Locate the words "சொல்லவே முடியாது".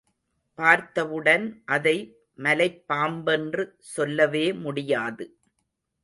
3.91-5.27